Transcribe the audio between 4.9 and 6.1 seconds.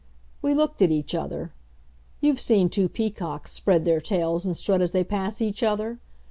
they pass each other?